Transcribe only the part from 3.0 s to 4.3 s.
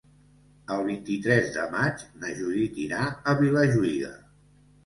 a Vilajuïga.